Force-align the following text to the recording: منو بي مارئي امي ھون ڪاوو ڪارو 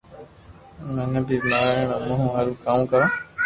منو 0.95 1.21
بي 1.27 1.35
مارئي 1.49 1.81
امي 1.97 2.15
ھون 2.19 2.47
ڪاوو 2.63 2.83
ڪارو 2.91 3.07